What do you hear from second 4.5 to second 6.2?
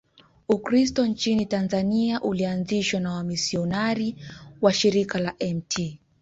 wa Shirika la Mt.